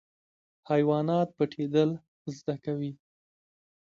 [0.69, 1.89] حیوانات پټیدل
[2.37, 2.91] زده کوي